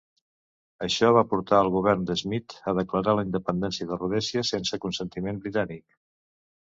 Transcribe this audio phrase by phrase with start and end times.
[0.85, 4.83] Això va portar al govern de Smith a declarar la independència de Rhodèsia sense el
[4.87, 5.85] consentiment britànic.